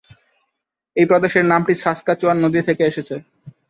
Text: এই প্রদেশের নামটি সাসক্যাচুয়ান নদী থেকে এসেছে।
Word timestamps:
এই 0.95 1.05
প্রদেশের 1.05 1.45
নামটি 1.51 1.73
সাসক্যাচুয়ান 1.75 2.37
নদী 2.43 2.59
থেকে 2.67 2.83
এসেছে। 2.85 3.15